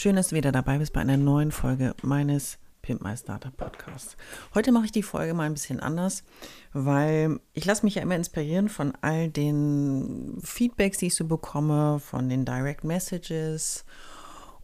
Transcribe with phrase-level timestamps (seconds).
[0.00, 4.16] Schön, dass du wieder dabei bist bei einer neuen Folge meines Pimp My Startup Podcasts.
[4.54, 6.22] Heute mache ich die Folge mal ein bisschen anders,
[6.72, 11.98] weil ich lasse mich ja immer inspirieren von all den Feedbacks, die ich so bekomme,
[11.98, 13.84] von den Direct Messages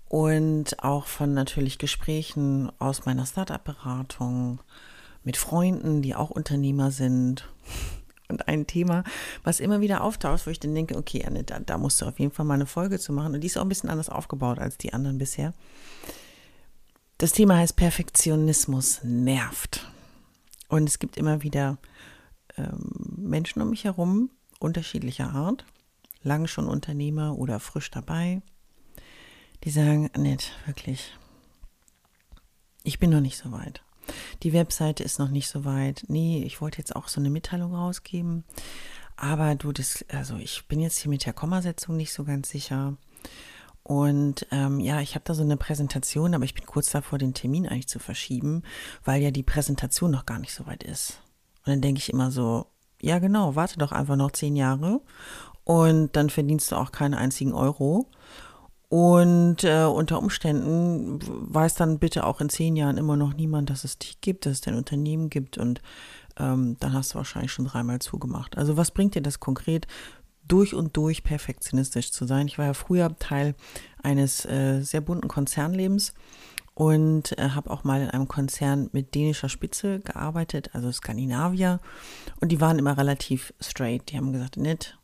[0.08, 4.60] und auch von natürlich Gesprächen aus meiner Startup-Beratung
[5.24, 7.52] mit Freunden, die auch Unternehmer sind
[8.28, 9.04] und ein Thema,
[9.42, 12.18] was immer wieder auftaucht, wo ich dann denke, okay, Anne, da, da musst du auf
[12.18, 13.34] jeden Fall mal eine Folge zu machen.
[13.34, 15.52] Und die ist auch ein bisschen anders aufgebaut als die anderen bisher.
[17.18, 19.88] Das Thema heißt Perfektionismus nervt.
[20.68, 21.78] Und es gibt immer wieder
[22.56, 25.64] ähm, Menschen um mich herum, unterschiedlicher Art,
[26.22, 28.42] lang schon Unternehmer oder frisch dabei,
[29.62, 31.16] die sagen, Annette, wirklich,
[32.82, 33.82] ich bin noch nicht so weit.
[34.42, 36.04] Die Webseite ist noch nicht so weit.
[36.08, 38.44] Nee, ich wollte jetzt auch so eine Mitteilung rausgeben.
[39.16, 42.96] Aber du, das, also ich bin jetzt hier mit der Kommasetzung nicht so ganz sicher.
[43.82, 47.34] Und ähm, ja, ich habe da so eine Präsentation, aber ich bin kurz davor, den
[47.34, 48.62] Termin eigentlich zu verschieben,
[49.04, 51.20] weil ja die Präsentation noch gar nicht so weit ist.
[51.64, 52.66] Und dann denke ich immer so,
[53.00, 55.02] ja genau, warte doch einfach noch zehn Jahre
[55.64, 58.06] und dann verdienst du auch keinen einzigen Euro.
[58.94, 63.82] Und äh, unter Umständen weiß dann bitte auch in zehn Jahren immer noch niemand, dass
[63.82, 65.82] es dich gibt, dass es dein Unternehmen gibt und
[66.38, 68.56] ähm, dann hast du wahrscheinlich schon dreimal zugemacht.
[68.56, 69.88] Also was bringt dir das konkret?
[70.46, 72.46] Durch und durch perfektionistisch zu sein.
[72.46, 73.56] Ich war ja früher Teil
[74.00, 76.14] eines äh, sehr bunten Konzernlebens
[76.74, 81.80] und äh, habe auch mal in einem Konzern mit dänischer Spitze gearbeitet, also Skandinavier.
[82.40, 84.12] Und die waren immer relativ straight.
[84.12, 84.96] Die haben gesagt, Nit,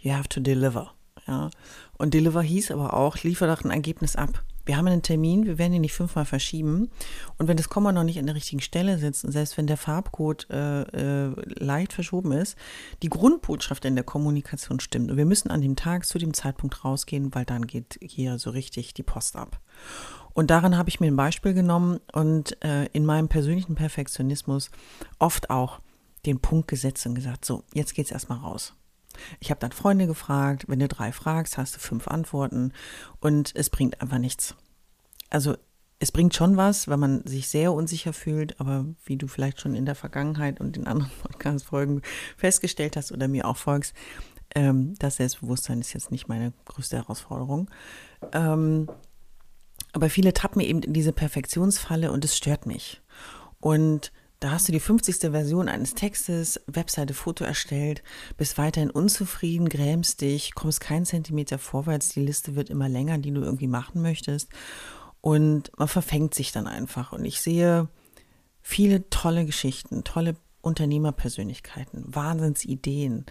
[0.00, 0.97] you have to deliver.
[1.26, 1.50] Ja.
[1.96, 4.42] Und Deliver hieß aber auch, liefer doch ein Ergebnis ab.
[4.68, 6.90] Wir haben einen Termin, wir werden ihn nicht fünfmal verschieben.
[7.38, 9.78] Und wenn das Komma noch nicht an der richtigen Stelle sitzt, und selbst wenn der
[9.78, 12.54] Farbcode äh, äh, leicht verschoben ist,
[13.02, 15.10] die Grundbotschaft in der Kommunikation stimmt.
[15.10, 18.50] Und wir müssen an dem Tag zu dem Zeitpunkt rausgehen, weil dann geht hier so
[18.50, 19.58] richtig die Post ab.
[20.34, 24.70] Und daran habe ich mir ein Beispiel genommen und äh, in meinem persönlichen Perfektionismus
[25.18, 25.80] oft auch
[26.26, 28.74] den Punkt gesetzt und gesagt, so, jetzt geht's erstmal raus.
[29.40, 32.72] Ich habe dann Freunde gefragt, wenn du drei fragst, hast du fünf Antworten
[33.20, 34.54] und es bringt einfach nichts.
[35.30, 35.56] Also
[36.00, 39.74] es bringt schon was, wenn man sich sehr unsicher fühlt, aber wie du vielleicht schon
[39.74, 42.02] in der Vergangenheit und in anderen Podcast-Folgen
[42.36, 43.94] festgestellt hast oder mir auch folgst,
[44.54, 47.70] ähm, das Selbstbewusstsein ist jetzt nicht meine größte Herausforderung.
[48.32, 48.88] Ähm,
[49.92, 53.02] aber viele tappen eben in diese Perfektionsfalle und es stört mich.
[53.60, 55.16] Und da hast du die 50.
[55.32, 58.02] Version eines Textes, Webseite, Foto erstellt,
[58.36, 63.32] bist weiterhin unzufrieden, grämst dich, kommst keinen Zentimeter vorwärts, die Liste wird immer länger, die
[63.32, 64.48] du irgendwie machen möchtest.
[65.20, 67.12] Und man verfängt sich dann einfach.
[67.12, 67.88] Und ich sehe
[68.62, 73.26] viele tolle Geschichten, tolle Unternehmerpersönlichkeiten, Wahnsinnsideen,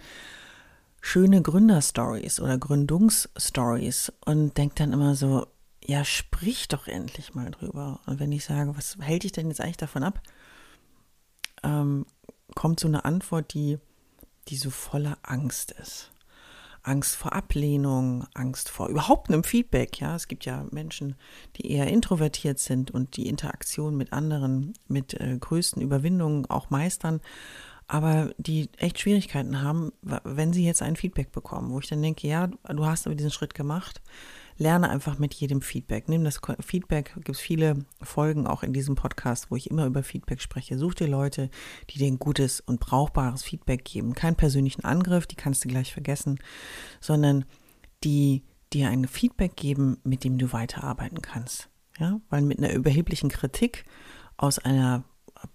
[1.00, 5.46] schöne Gründerstories oder Gründungsstories und denke dann immer so,
[5.82, 8.00] ja, sprich doch endlich mal drüber.
[8.04, 10.20] Und wenn ich sage, was hält dich denn jetzt eigentlich davon ab?
[11.62, 12.06] Ähm,
[12.54, 13.78] kommt so eine Antwort, die,
[14.48, 16.10] die so voller Angst ist.
[16.82, 20.00] Angst vor Ablehnung, Angst vor überhaupt einem Feedback.
[20.00, 21.16] Ja, es gibt ja Menschen,
[21.56, 27.20] die eher introvertiert sind und die Interaktion mit anderen mit äh, größten Überwindungen auch meistern,
[27.86, 32.28] aber die echt Schwierigkeiten haben, wenn sie jetzt ein Feedback bekommen, wo ich dann denke,
[32.28, 34.02] ja, du hast aber diesen Schritt gemacht,
[34.58, 36.08] lerne einfach mit jedem Feedback.
[36.08, 40.02] Nimm das Feedback, gibt es viele Folgen auch in diesem Podcast, wo ich immer über
[40.02, 40.78] Feedback spreche.
[40.78, 41.48] Such dir Leute,
[41.90, 44.14] die dir ein gutes und brauchbares Feedback geben.
[44.14, 46.38] Keinen persönlichen Angriff, die kannst du gleich vergessen,
[47.00, 47.44] sondern
[48.04, 48.42] die
[48.72, 51.68] dir ein Feedback geben, mit dem du weiterarbeiten kannst.
[51.98, 53.84] Ja, weil mit einer überheblichen Kritik
[54.36, 55.04] aus einer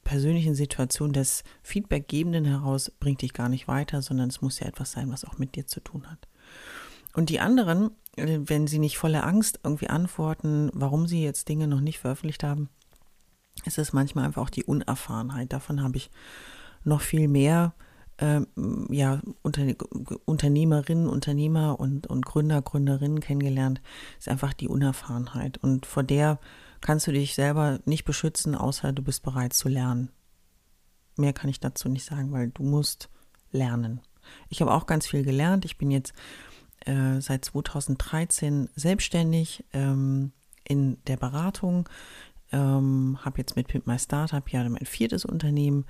[0.04, 4.92] persönlichen Situation des Feedbackgebenden heraus bringt dich gar nicht weiter, sondern es muss ja etwas
[4.92, 6.28] sein, was auch mit dir zu tun hat.
[7.14, 11.68] Und die anderen, äh, wenn sie nicht voller Angst irgendwie antworten, warum sie jetzt Dinge
[11.68, 12.70] noch nicht veröffentlicht haben,
[13.66, 15.54] ist es manchmal einfach auch die Unerfahrenheit.
[15.54, 16.10] Davon habe ich
[16.84, 17.74] noch viel mehr
[18.20, 18.48] ähm,
[18.90, 19.66] ja, Unter
[20.26, 23.82] Unternehmerinnen, Unternehmer und, und Gründer, Gründerinnen kennengelernt,
[24.20, 25.58] ist einfach die Unerfahrenheit.
[25.58, 26.40] Und vor der
[26.82, 30.10] kannst du dich selber nicht beschützen, außer du bist bereit zu lernen.
[31.18, 33.10] Mehr kann ich dazu nicht sagen, weil du musst
[33.52, 34.02] lernen.
[34.50, 35.66] Ich habe auch ganz viel gelernt.
[35.66, 36.14] Ich bin jetzt
[36.86, 40.32] äh, seit 2013 selbstständig ähm,
[40.64, 41.90] in der Beratung,
[42.52, 45.86] ähm, habe jetzt mit Pimp My Startup ja mein viertes Unternehmen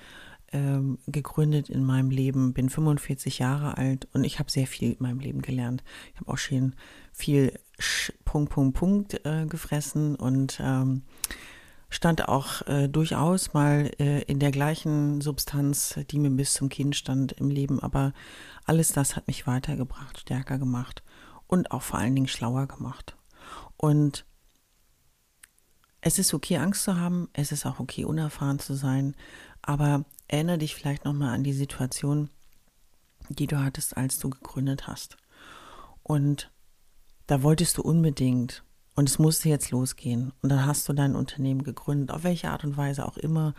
[0.54, 4.98] ähm, gegründet in meinem Leben, bin 45 Jahre alt und ich habe sehr viel in
[5.00, 5.84] meinem Leben gelernt.
[6.13, 6.75] Ich habe auch schon
[7.12, 11.01] viel Sch Punkt, Punkt, Punkt äh, gefressen und ähm,
[11.94, 16.95] stand auch äh, durchaus mal äh, in der gleichen Substanz, die mir bis zum Kind
[16.95, 17.80] stand im Leben.
[17.80, 18.13] Aber
[18.66, 21.04] alles das hat mich weitergebracht, stärker gemacht
[21.45, 23.16] und auch vor allen Dingen schlauer gemacht.
[23.78, 24.25] Und
[26.01, 29.16] es ist okay, Angst zu haben, es ist auch okay, unerfahren zu sein,
[29.62, 32.31] aber erinnere dich vielleicht nochmal an die Situation,
[33.30, 35.18] die du hattest, als du gegründet hast.
[36.01, 36.50] Und
[37.28, 38.63] da wolltest du unbedingt
[38.95, 40.34] und es musste jetzt losgehen.
[40.42, 43.54] Und dann hast du dein Unternehmen gegründet, auf welche Art und Weise auch immer,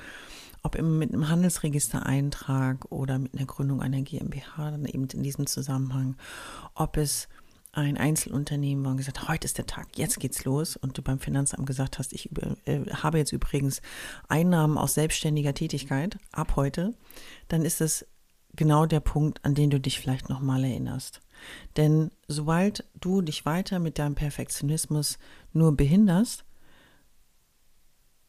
[0.62, 5.46] ob immer mit einem Handelsregistereintrag oder mit einer Gründung einer GmbH, dann eben in diesem
[5.46, 6.16] Zusammenhang,
[6.74, 7.28] ob es
[7.72, 10.76] ein Einzelunternehmen war und gesagt, heute ist der Tag, jetzt geht's los.
[10.76, 13.82] Und du beim Finanzamt gesagt hast, ich über, äh, habe jetzt übrigens
[14.28, 16.94] Einnahmen aus selbstständiger Tätigkeit ab heute,
[17.48, 18.06] dann ist es
[18.56, 21.20] genau der Punkt, an den du dich vielleicht nochmal erinnerst.
[21.76, 25.18] Denn sobald du dich weiter mit deinem Perfektionismus
[25.52, 26.44] nur behinderst,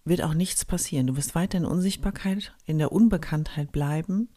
[0.04, 1.08] wird auch nichts passieren.
[1.08, 4.30] Du wirst weiter in Unsichtbarkeit, in der Unbekanntheit bleiben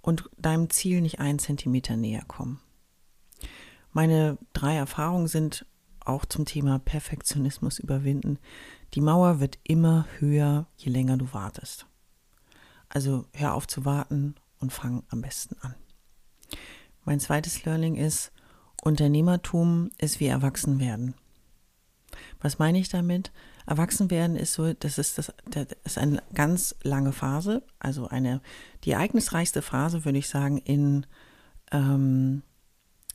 [0.00, 2.60] und deinem Ziel nicht einen Zentimeter näher kommen.
[3.92, 5.66] Meine drei Erfahrungen sind
[6.00, 8.38] auch zum Thema Perfektionismus überwinden.
[8.94, 11.86] Die Mauer wird immer höher, je länger du wartest.
[12.88, 15.74] Also hör auf zu warten und fang am besten an.
[17.04, 18.32] Mein zweites Learning ist,
[18.82, 21.14] Unternehmertum ist wie Erwachsenwerden.
[22.40, 23.32] Was meine ich damit?
[23.66, 28.40] Erwachsenwerden ist so, das ist das, das ist eine ganz lange Phase, also eine
[28.84, 31.06] die ereignisreichste Phase, würde ich sagen, in
[31.70, 32.42] ähm,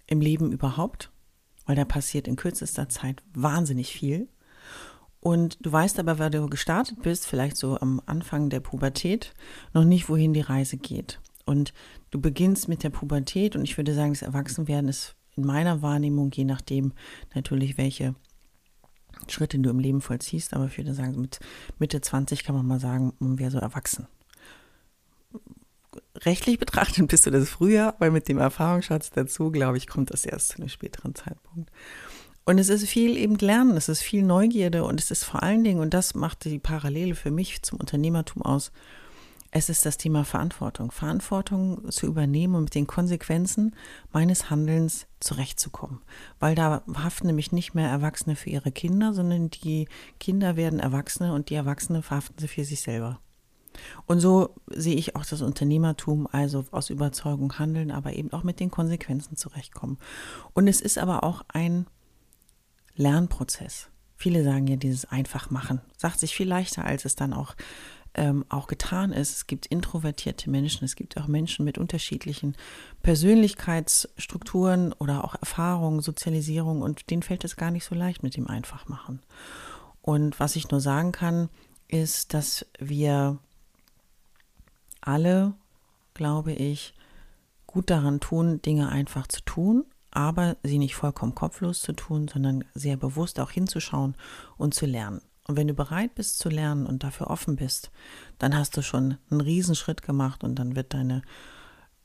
[0.07, 1.11] im Leben überhaupt,
[1.65, 4.27] weil da passiert in kürzester Zeit wahnsinnig viel.
[5.19, 9.33] Und du weißt aber, weil du gestartet bist, vielleicht so am Anfang der Pubertät,
[9.71, 11.21] noch nicht, wohin die Reise geht.
[11.45, 11.73] Und
[12.11, 16.31] du beginnst mit der Pubertät und ich würde sagen, das Erwachsenwerden ist in meiner Wahrnehmung,
[16.31, 16.93] je nachdem
[17.33, 18.15] natürlich, welche
[19.27, 21.39] Schritte du im Leben vollziehst, aber ich würde sagen, mit
[21.79, 24.07] Mitte 20 kann man mal sagen, man wäre so erwachsen
[26.25, 30.25] rechtlich betrachtet bist du das früher, weil mit dem Erfahrungsschatz dazu, glaube ich, kommt das
[30.25, 31.71] erst zu einem späteren Zeitpunkt.
[32.45, 35.63] Und es ist viel eben Lernen, es ist viel Neugierde und es ist vor allen
[35.63, 38.71] Dingen, und das macht die Parallele für mich zum Unternehmertum aus,
[39.55, 40.91] es ist das Thema Verantwortung.
[40.91, 43.75] Verantwortung zu übernehmen und mit den Konsequenzen
[44.11, 46.01] meines Handelns zurechtzukommen.
[46.39, 49.87] Weil da haften nämlich nicht mehr Erwachsene für ihre Kinder, sondern die
[50.19, 53.19] Kinder werden Erwachsene und die Erwachsene verhaften sie für sich selber.
[54.07, 58.59] Und so sehe ich auch das Unternehmertum, also aus Überzeugung handeln, aber eben auch mit
[58.59, 59.99] den Konsequenzen zurechtkommen.
[60.53, 61.85] Und es ist aber auch ein
[62.95, 63.89] Lernprozess.
[64.15, 67.55] Viele sagen ja dieses einfach machen, sagt sich viel leichter, als es dann auch
[68.15, 69.35] ähm, auch getan ist.
[69.35, 72.55] Es gibt introvertierte Menschen, es gibt auch Menschen mit unterschiedlichen
[73.01, 78.47] Persönlichkeitsstrukturen oder auch Erfahrungen, Sozialisierung und denen fällt es gar nicht so leicht mit dem
[78.47, 79.21] Einfachmachen.
[80.01, 81.49] Und was ich nur sagen kann,
[81.87, 83.37] ist, dass wir
[85.01, 85.53] alle,
[86.13, 86.93] glaube ich,
[87.67, 92.63] gut daran tun, Dinge einfach zu tun, aber sie nicht vollkommen kopflos zu tun, sondern
[92.73, 94.15] sehr bewusst auch hinzuschauen
[94.57, 95.21] und zu lernen.
[95.47, 97.91] Und wenn du bereit bist zu lernen und dafür offen bist,
[98.39, 101.21] dann hast du schon einen Riesenschritt gemacht und dann wird deine,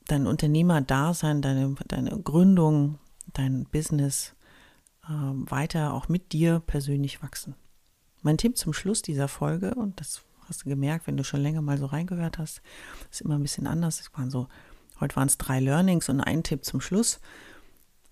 [0.07, 2.99] dein Unternehmerdasein, deine, deine Gründung,
[3.33, 4.35] dein Business
[5.05, 7.55] äh, weiter auch mit dir persönlich wachsen.
[8.21, 11.61] Mein Tipp zum Schluss dieser Folge, und das Hast du gemerkt, wenn du schon länger
[11.61, 12.61] mal so reingehört hast,
[13.11, 14.01] ist immer ein bisschen anders.
[14.01, 14.47] Es waren so,
[14.99, 17.19] heute waren es drei Learnings und ein Tipp zum Schluss.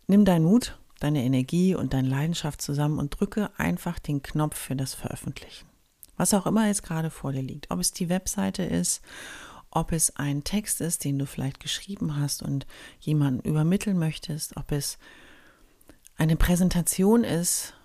[0.05, 4.75] Nimm deinen Mut, deine Energie und deine Leidenschaft zusammen und drücke einfach den Knopf für
[4.75, 5.67] das Veröffentlichen.
[6.15, 7.69] Was auch immer jetzt gerade vor dir liegt.
[7.69, 9.01] Ob es die Webseite ist,
[9.69, 12.65] ob es ein Text ist, den du vielleicht geschrieben hast und
[12.99, 14.97] jemanden übermitteln möchtest, ob es
[16.15, 17.75] eine Präsentation ist,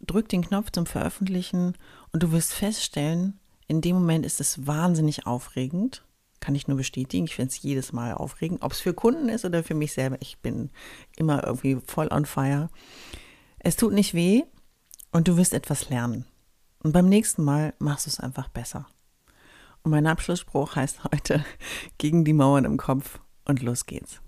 [0.00, 1.74] drück den Knopf zum Veröffentlichen
[2.12, 6.04] und du wirst feststellen, in dem Moment ist es wahnsinnig aufregend.
[6.40, 7.24] Kann ich nur bestätigen.
[7.24, 8.62] Ich finde es jedes Mal aufregend.
[8.62, 10.16] Ob es für Kunden ist oder für mich selber.
[10.20, 10.70] Ich bin
[11.16, 12.68] immer irgendwie voll on fire.
[13.58, 14.44] Es tut nicht weh
[15.10, 16.24] und du wirst etwas lernen.
[16.80, 18.86] Und beim nächsten Mal machst du es einfach besser.
[19.82, 21.44] Und mein Abschlussspruch heißt heute
[21.98, 24.20] gegen die Mauern im Kopf und los geht's.